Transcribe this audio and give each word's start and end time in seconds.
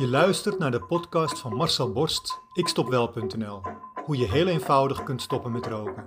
Je 0.00 0.08
luistert 0.08 0.58
naar 0.58 0.70
de 0.70 0.80
podcast 0.80 1.38
van 1.38 1.54
Marcel 1.54 1.92
Borst, 1.92 2.40
ikstopwel.nl. 2.52 3.62
Hoe 4.04 4.16
je 4.16 4.30
heel 4.30 4.46
eenvoudig 4.46 5.02
kunt 5.02 5.22
stoppen 5.22 5.52
met 5.52 5.66
roken. 5.66 6.04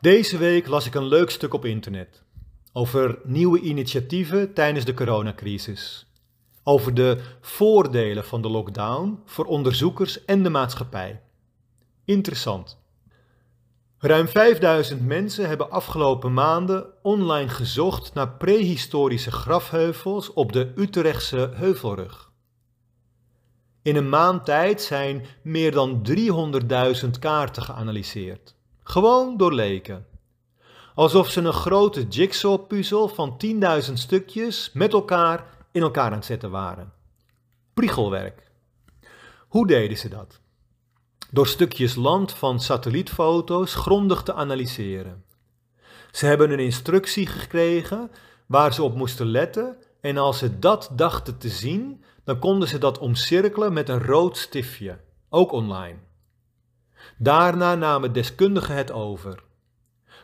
Deze 0.00 0.38
week 0.38 0.66
las 0.66 0.86
ik 0.86 0.94
een 0.94 1.06
leuk 1.06 1.30
stuk 1.30 1.54
op 1.54 1.64
internet 1.64 2.22
over 2.72 3.18
nieuwe 3.24 3.60
initiatieven 3.60 4.54
tijdens 4.54 4.84
de 4.84 4.94
coronacrisis. 4.94 6.10
Over 6.62 6.94
de 6.94 7.20
voordelen 7.40 8.24
van 8.24 8.42
de 8.42 8.48
lockdown 8.48 9.22
voor 9.24 9.44
onderzoekers 9.44 10.24
en 10.24 10.42
de 10.42 10.50
maatschappij. 10.50 11.22
Interessant. 12.04 12.85
Ruim 14.06 14.28
5000 14.28 15.06
mensen 15.06 15.48
hebben 15.48 15.70
afgelopen 15.70 16.32
maanden 16.32 16.86
online 17.02 17.48
gezocht 17.48 18.14
naar 18.14 18.30
prehistorische 18.30 19.30
grafheuvels 19.30 20.32
op 20.32 20.52
de 20.52 20.72
Utrechtse 20.76 21.50
Heuvelrug. 21.54 22.30
In 23.82 23.96
een 23.96 24.08
maand 24.08 24.44
tijd 24.44 24.82
zijn 24.82 25.26
meer 25.42 25.72
dan 25.72 26.06
300.000 27.04 27.10
kaarten 27.18 27.62
geanalyseerd. 27.62 28.54
Gewoon 28.82 29.36
door 29.36 29.52
leken. 29.52 30.06
Alsof 30.94 31.30
ze 31.30 31.40
een 31.40 31.52
grote 31.52 32.06
jigsaw-puzzel 32.08 33.08
van 33.08 33.40
10.000 33.86 33.92
stukjes 33.92 34.70
met 34.72 34.92
elkaar 34.92 35.44
in 35.72 35.82
elkaar 35.82 36.10
aan 36.10 36.12
het 36.12 36.24
zetten 36.24 36.50
waren. 36.50 36.92
Priegelwerk. 37.74 38.50
Hoe 39.48 39.66
deden 39.66 39.98
ze 39.98 40.08
dat? 40.08 40.40
Door 41.36 41.46
stukjes 41.46 41.94
land 41.94 42.32
van 42.32 42.60
satellietfoto's 42.60 43.74
grondig 43.74 44.22
te 44.22 44.34
analyseren. 44.34 45.24
Ze 46.10 46.26
hebben 46.26 46.50
een 46.50 46.58
instructie 46.58 47.26
gekregen 47.26 48.10
waar 48.46 48.74
ze 48.74 48.82
op 48.82 48.94
moesten 48.94 49.26
letten 49.26 49.76
en 50.00 50.16
als 50.16 50.38
ze 50.38 50.58
dat 50.58 50.90
dachten 50.92 51.38
te 51.38 51.48
zien, 51.48 52.04
dan 52.24 52.38
konden 52.38 52.68
ze 52.68 52.78
dat 52.78 52.98
omcirkelen 52.98 53.72
met 53.72 53.88
een 53.88 54.02
rood 54.02 54.36
stiftje, 54.36 54.98
ook 55.28 55.52
online. 55.52 55.98
Daarna 57.18 57.74
namen 57.74 58.12
deskundigen 58.12 58.74
het 58.74 58.92
over. 58.92 59.42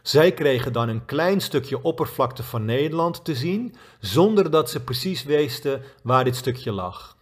Zij 0.03 0.33
kregen 0.33 0.73
dan 0.73 0.89
een 0.89 1.05
klein 1.05 1.41
stukje 1.41 1.83
oppervlakte 1.83 2.43
van 2.43 2.65
Nederland 2.65 3.25
te 3.25 3.35
zien, 3.35 3.75
zonder 4.01 4.51
dat 4.51 4.71
ze 4.71 4.85
precies 4.85 5.25
wisten 5.25 5.83
waar 6.03 6.25
dit 6.25 6.37
stukje 6.37 6.73
lag 6.73 7.17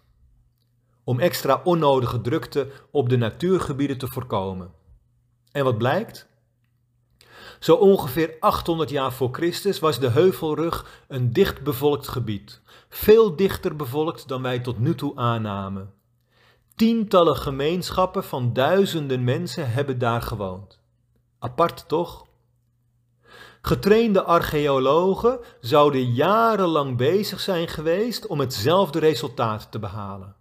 om 1.10 1.20
extra 1.20 1.60
onnodige 1.64 2.20
drukte 2.20 2.70
op 2.90 3.08
de 3.08 3.16
natuurgebieden 3.16 3.98
te 3.98 4.06
voorkomen. 4.06 4.72
En 5.52 5.64
wat 5.64 5.78
blijkt? 5.78 6.28
Zo 7.60 7.74
ongeveer 7.74 8.36
800 8.40 8.90
jaar 8.90 9.12
voor 9.12 9.28
Christus 9.32 9.78
was 9.78 9.98
de 9.98 10.08
Heuvelrug 10.08 11.04
een 11.08 11.32
dicht 11.32 11.62
bevolkt 11.62 12.08
gebied, 12.08 12.60
veel 12.88 13.36
dichter 13.36 13.76
bevolkt 13.76 14.28
dan 14.28 14.42
wij 14.42 14.58
tot 14.58 14.78
nu 14.78 14.94
toe 14.94 15.16
aannamen. 15.16 15.92
Tientallen 16.74 17.36
gemeenschappen 17.36 18.24
van 18.24 18.52
duizenden 18.52 19.24
mensen 19.24 19.72
hebben 19.72 19.98
daar 19.98 20.22
gewoond. 20.22 20.80
Apart 21.38 21.88
toch? 21.88 22.26
Getrainde 23.62 24.22
archeologen 24.22 25.38
zouden 25.60 26.12
jarenlang 26.12 26.96
bezig 26.96 27.40
zijn 27.40 27.68
geweest 27.68 28.26
om 28.26 28.40
hetzelfde 28.40 28.98
resultaat 28.98 29.70
te 29.70 29.78
behalen. 29.78 30.38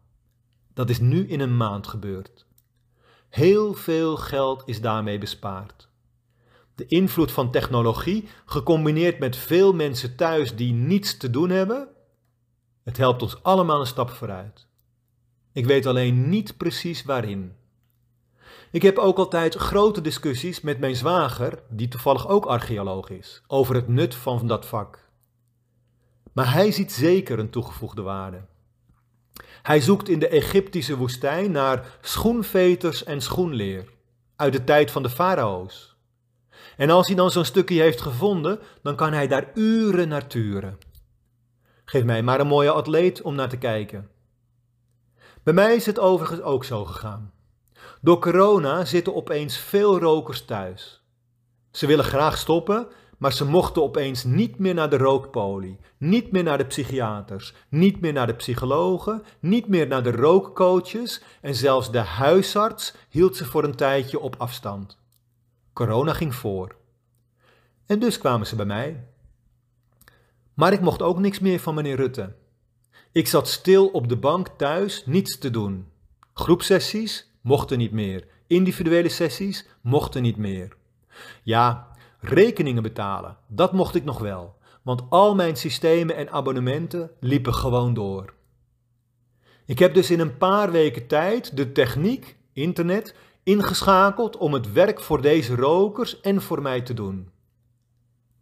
Dat 0.80 0.89
is 0.89 0.99
nu 0.99 1.27
in 1.27 1.39
een 1.39 1.58
maand 1.58 1.88
gebeurd. 1.88 2.45
Heel 3.30 3.73
veel 3.73 4.17
geld 4.17 4.63
is 4.66 4.81
daarmee 4.81 5.17
bespaard. 5.17 5.89
De 6.75 6.86
invloed 6.86 7.31
van 7.31 7.52
technologie, 7.52 8.27
gecombineerd 8.45 9.19
met 9.19 9.36
veel 9.36 9.73
mensen 9.73 10.16
thuis 10.16 10.55
die 10.55 10.73
niets 10.73 11.17
te 11.17 11.30
doen 11.30 11.49
hebben, 11.49 11.88
het 12.83 12.97
helpt 12.97 13.21
ons 13.21 13.44
allemaal 13.44 13.80
een 13.80 13.86
stap 13.86 14.09
vooruit. 14.09 14.67
Ik 15.52 15.66
weet 15.66 15.86
alleen 15.86 16.30
niet 16.30 16.58
precies 16.58 17.03
waarin. 17.03 17.55
Ik 18.71 18.82
heb 18.82 18.98
ook 18.98 19.17
altijd 19.17 19.55
grote 19.55 20.02
discussies 20.02 20.61
met 20.61 20.80
mijn 20.80 20.95
zwager, 20.95 21.64
die 21.70 21.87
toevallig 21.87 22.27
ook 22.27 22.45
archeoloog 22.45 23.09
is, 23.09 23.42
over 23.48 23.76
het 23.76 23.87
nut 23.87 24.15
van 24.15 24.48
dat 24.48 24.65
vak. 24.65 25.09
Maar 26.33 26.53
hij 26.53 26.71
ziet 26.71 26.92
zeker 26.92 27.39
een 27.39 27.49
toegevoegde 27.49 28.02
waarde. 28.02 28.48
Hij 29.61 29.81
zoekt 29.81 30.09
in 30.09 30.20
de 30.20 30.27
Egyptische 30.27 30.97
woestijn 30.97 31.52
naar 31.52 31.86
schoenveters 32.02 33.03
en 33.03 33.21
schoenleer 33.21 33.86
uit 34.36 34.53
de 34.53 34.64
tijd 34.64 34.92
van 34.92 35.03
de 35.03 35.09
farao's. 35.09 35.97
En 36.77 36.89
als 36.89 37.08
hij 37.08 37.15
dan 37.15 37.31
zo'n 37.31 37.45
stukje 37.45 37.81
heeft 37.81 38.02
gevonden, 38.02 38.59
dan 38.81 38.95
kan 38.95 39.14
hij 39.14 39.27
daar 39.27 39.52
uren 39.53 40.08
naar 40.08 40.27
turen. 40.27 40.77
Geef 41.86 42.03
mij 42.03 42.23
maar 42.23 42.39
een 42.39 42.47
mooie 42.47 42.71
atleet 42.71 43.21
om 43.21 43.36
naar 43.36 43.49
te 43.49 43.58
kijken. 43.58 44.09
Bij 45.43 45.53
mij 45.53 45.76
is 45.76 45.86
het 45.86 45.99
overigens 45.99 46.41
ook 46.41 46.64
zo 46.64 46.86
gegaan. 46.86 47.33
Door 48.02 48.20
corona 48.20 48.86
zitten 48.86 49.15
opeens 49.15 49.58
veel 49.58 49.99
rokers 49.99 50.45
thuis. 50.45 51.03
Ze 51.71 51.87
willen 51.87 52.05
graag 52.05 52.37
stoppen, 52.37 52.87
maar 53.19 53.33
ze 53.33 53.45
mochten 53.45 53.83
opeens 53.83 54.23
niet 54.23 54.57
meer 54.57 54.73
naar 54.73 54.89
de 54.89 54.97
rookpolie, 54.97 55.80
niet 55.97 56.31
meer 56.31 56.43
naar 56.43 56.57
de 56.57 56.65
psychiaters, 56.65 57.53
niet 57.69 58.02
meer 58.02 58.13
naar 58.13 58.27
de 58.27 58.33
psychologen, 58.33 59.23
niet 59.39 59.67
meer 59.67 59.87
naar 59.87 60.03
de 60.03 60.11
rookcoaches 60.11 61.21
en 61.41 61.55
zelfs 61.55 61.91
de 61.91 61.97
huisarts 61.97 62.95
hield 63.09 63.35
ze 63.35 63.45
voor 63.45 63.63
een 63.63 63.75
tijdje 63.75 64.19
op 64.19 64.35
afstand. 64.37 64.97
Corona 65.73 66.13
ging 66.13 66.35
voor. 66.35 66.75
En 67.85 67.99
dus 67.99 68.17
kwamen 68.17 68.47
ze 68.47 68.55
bij 68.55 68.65
mij. 68.65 69.03
Maar 70.53 70.73
ik 70.73 70.81
mocht 70.81 71.02
ook 71.02 71.19
niks 71.19 71.39
meer 71.39 71.59
van 71.59 71.75
meneer 71.75 71.95
Rutte. 71.95 72.33
Ik 73.11 73.27
zat 73.27 73.47
stil 73.47 73.87
op 73.87 74.09
de 74.09 74.17
bank 74.17 74.47
thuis, 74.47 75.05
niets 75.05 75.37
te 75.37 75.49
doen. 75.49 75.87
Groepsessies 76.33 77.31
mochten 77.41 77.77
niet 77.77 77.91
meer. 77.91 78.27
Individuele 78.47 79.09
sessies 79.09 79.67
mochten 79.81 80.21
niet 80.21 80.37
meer. 80.37 80.77
Ja, 81.43 81.89
Rekeningen 82.21 82.83
betalen, 82.83 83.37
dat 83.47 83.73
mocht 83.73 83.95
ik 83.95 84.03
nog 84.03 84.19
wel, 84.19 84.55
want 84.83 85.03
al 85.09 85.35
mijn 85.35 85.55
systemen 85.55 86.15
en 86.15 86.31
abonnementen 86.31 87.11
liepen 87.19 87.53
gewoon 87.53 87.93
door. 87.93 88.33
Ik 89.65 89.80
heb 89.80 89.93
dus 89.93 90.11
in 90.11 90.19
een 90.19 90.37
paar 90.37 90.71
weken 90.71 91.08
tijd 91.08 91.58
de 91.58 91.71
techniek, 91.71 92.37
internet, 92.53 93.15
ingeschakeld 93.43 94.37
om 94.37 94.53
het 94.53 94.71
werk 94.71 94.99
voor 94.99 95.21
deze 95.21 95.55
rokers 95.55 96.21
en 96.21 96.41
voor 96.41 96.61
mij 96.61 96.81
te 96.81 96.93
doen. 96.93 97.29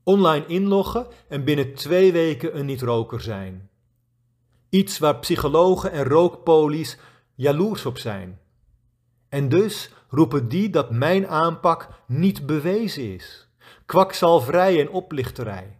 Online 0.03 0.45
inloggen 0.45 1.07
en 1.27 1.43
binnen 1.43 1.73
twee 1.73 2.11
weken 2.11 2.57
een 2.57 2.66
niet-roker 2.66 3.21
zijn. 3.21 3.69
Iets 4.69 4.99
waar 4.99 5.19
psychologen 5.19 5.91
en 5.91 6.03
rookpolies 6.03 6.97
jaloers 7.35 7.85
op 7.85 7.97
zijn. 7.97 8.39
En 9.29 9.49
dus 9.49 9.91
roepen 10.09 10.47
die 10.47 10.69
dat 10.69 10.91
mijn 10.91 11.27
aanpak 11.27 11.89
niet 12.07 12.45
bewezen 12.45 13.13
is 13.13 13.47
kwakzalverij 13.87 14.79
en 14.79 14.89
oplichterij. 14.89 15.77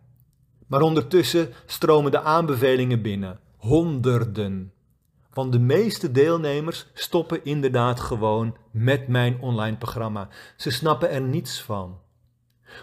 Maar 0.68 0.81
ondertussen 0.81 1.53
stromen 1.66 2.12
de 2.12 2.22
aanbevelingen 2.22 3.01
binnen, 3.01 3.40
honderden. 3.57 4.73
Want 5.34 5.51
de 5.51 5.59
meeste 5.59 6.12
deelnemers 6.12 6.88
stoppen 6.94 7.45
inderdaad 7.45 8.00
gewoon 8.00 8.57
met 8.72 9.07
mijn 9.07 9.41
online 9.41 9.78
programma. 9.78 10.28
Ze 10.56 10.72
snappen 10.72 11.09
er 11.09 11.22
niets 11.22 11.62
van. 11.62 12.00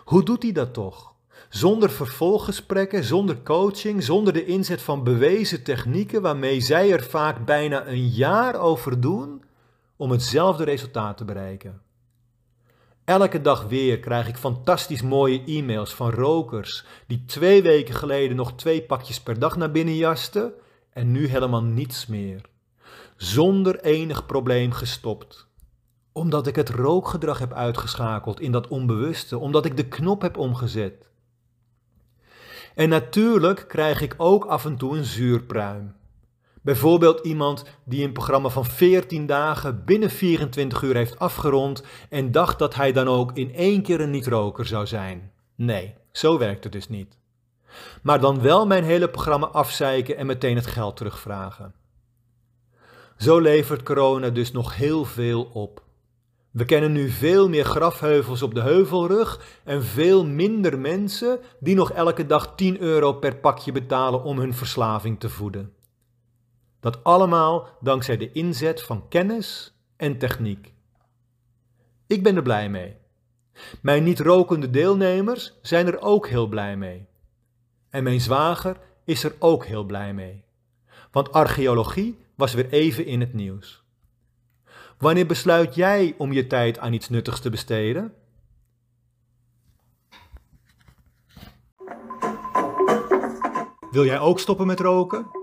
Hoe 0.04 0.22
doet 0.22 0.42
hij 0.42 0.52
dat 0.52 0.74
toch? 0.74 1.14
Zonder 1.48 1.90
vervolggesprekken, 1.90 3.04
zonder 3.04 3.42
coaching, 3.42 4.02
zonder 4.02 4.32
de 4.32 4.44
inzet 4.44 4.82
van 4.82 5.04
bewezen 5.04 5.62
technieken 5.62 6.22
waarmee 6.22 6.60
zij 6.60 6.92
er 6.92 7.02
vaak 7.02 7.44
bijna 7.44 7.86
een 7.86 8.08
jaar 8.08 8.60
over 8.60 9.00
doen 9.00 9.42
om 9.96 10.10
hetzelfde 10.10 10.64
resultaat 10.64 11.16
te 11.16 11.24
bereiken. 11.24 11.83
Elke 13.04 13.40
dag 13.40 13.64
weer 13.64 13.98
krijg 13.98 14.28
ik 14.28 14.36
fantastisch 14.36 15.02
mooie 15.02 15.42
e-mails 15.46 15.94
van 15.94 16.10
rokers 16.10 16.84
die 17.06 17.24
twee 17.24 17.62
weken 17.62 17.94
geleden 17.94 18.36
nog 18.36 18.52
twee 18.54 18.82
pakjes 18.82 19.20
per 19.20 19.38
dag 19.38 19.56
naar 19.56 19.70
binnen 19.70 19.96
jasten 19.96 20.52
en 20.90 21.12
nu 21.12 21.26
helemaal 21.26 21.62
niets 21.62 22.06
meer. 22.06 22.40
Zonder 23.16 23.80
enig 23.80 24.26
probleem 24.26 24.72
gestopt. 24.72 25.46
Omdat 26.12 26.46
ik 26.46 26.56
het 26.56 26.68
rookgedrag 26.68 27.38
heb 27.38 27.52
uitgeschakeld 27.52 28.40
in 28.40 28.52
dat 28.52 28.68
onbewuste, 28.68 29.38
omdat 29.38 29.64
ik 29.64 29.76
de 29.76 29.88
knop 29.88 30.22
heb 30.22 30.36
omgezet. 30.36 31.08
En 32.74 32.88
natuurlijk 32.88 33.64
krijg 33.68 34.00
ik 34.00 34.14
ook 34.16 34.44
af 34.44 34.64
en 34.64 34.76
toe 34.76 34.96
een 34.96 35.04
zuurpruim. 35.04 35.94
Bijvoorbeeld 36.64 37.26
iemand 37.26 37.64
die 37.84 38.04
een 38.04 38.12
programma 38.12 38.48
van 38.48 38.64
14 38.64 39.26
dagen 39.26 39.84
binnen 39.84 40.10
24 40.10 40.82
uur 40.82 40.94
heeft 40.94 41.18
afgerond 41.18 41.82
en 42.08 42.32
dacht 42.32 42.58
dat 42.58 42.74
hij 42.74 42.92
dan 42.92 43.08
ook 43.08 43.32
in 43.32 43.54
één 43.54 43.82
keer 43.82 44.00
een 44.00 44.10
niet-roker 44.10 44.66
zou 44.66 44.86
zijn. 44.86 45.32
Nee, 45.54 45.94
zo 46.12 46.38
werkt 46.38 46.64
het 46.64 46.72
dus 46.72 46.88
niet. 46.88 47.18
Maar 48.02 48.20
dan 48.20 48.40
wel 48.40 48.66
mijn 48.66 48.84
hele 48.84 49.08
programma 49.10 49.46
afzeiken 49.46 50.16
en 50.16 50.26
meteen 50.26 50.56
het 50.56 50.66
geld 50.66 50.96
terugvragen. 50.96 51.74
Zo 53.16 53.38
levert 53.38 53.82
corona 53.82 54.30
dus 54.30 54.52
nog 54.52 54.76
heel 54.76 55.04
veel 55.04 55.50
op. 55.52 55.82
We 56.50 56.64
kennen 56.64 56.92
nu 56.92 57.08
veel 57.10 57.48
meer 57.48 57.64
grafheuvels 57.64 58.42
op 58.42 58.54
de 58.54 58.60
heuvelrug 58.60 59.60
en 59.64 59.82
veel 59.84 60.26
minder 60.26 60.78
mensen 60.78 61.38
die 61.60 61.74
nog 61.74 61.92
elke 61.92 62.26
dag 62.26 62.54
10 62.54 62.80
euro 62.80 63.12
per 63.12 63.36
pakje 63.36 63.72
betalen 63.72 64.22
om 64.22 64.38
hun 64.38 64.54
verslaving 64.54 65.20
te 65.20 65.28
voeden. 65.28 65.72
Dat 66.84 67.04
allemaal 67.04 67.68
dankzij 67.80 68.16
de 68.16 68.32
inzet 68.32 68.82
van 68.82 69.08
kennis 69.08 69.78
en 69.96 70.18
techniek. 70.18 70.72
Ik 72.06 72.22
ben 72.22 72.36
er 72.36 72.42
blij 72.42 72.68
mee. 72.68 72.96
Mijn 73.82 74.04
niet-rokende 74.04 74.70
deelnemers 74.70 75.58
zijn 75.62 75.86
er 75.86 76.00
ook 76.00 76.28
heel 76.28 76.46
blij 76.46 76.76
mee. 76.76 77.06
En 77.90 78.02
mijn 78.02 78.20
zwager 78.20 78.76
is 79.04 79.24
er 79.24 79.34
ook 79.38 79.64
heel 79.64 79.84
blij 79.84 80.14
mee. 80.14 80.44
Want 81.10 81.32
archeologie 81.32 82.18
was 82.34 82.54
weer 82.54 82.68
even 82.68 83.06
in 83.06 83.20
het 83.20 83.32
nieuws. 83.32 83.84
Wanneer 84.98 85.26
besluit 85.26 85.74
jij 85.74 86.14
om 86.18 86.32
je 86.32 86.46
tijd 86.46 86.78
aan 86.78 86.92
iets 86.92 87.08
nuttigs 87.08 87.40
te 87.40 87.50
besteden? 87.50 88.14
Wil 93.90 94.04
jij 94.04 94.18
ook 94.18 94.38
stoppen 94.38 94.66
met 94.66 94.80
roken? 94.80 95.42